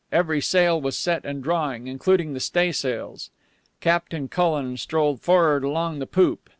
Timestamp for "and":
1.27-1.43